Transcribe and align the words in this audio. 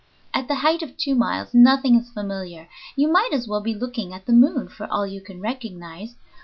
At 0.33 0.47
the 0.47 0.55
height 0.55 0.81
of 0.81 0.97
two 0.97 1.13
miles 1.13 1.53
nothing 1.53 1.93
is 1.93 2.09
familiar; 2.09 2.67
you 2.95 3.07
might 3.07 3.29
as 3.33 3.47
well 3.47 3.61
be 3.61 3.75
looking 3.75 4.13
at 4.15 4.25
the 4.25 4.33
moon, 4.33 4.67
for 4.67 4.87
all 4.91 5.05
you 5.05 5.21
can 5.21 5.39
recognize. 5.39 6.15